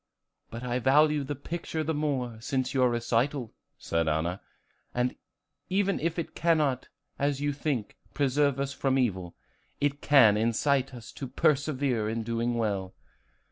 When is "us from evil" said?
8.59-9.35